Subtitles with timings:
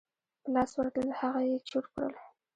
[0.41, 2.13] په لاس ورتلل هغه یې چور کړل.